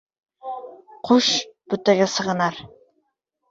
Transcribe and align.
Qush 1.09 1.29
butaga 1.75 2.09
sig'inar 2.17 2.61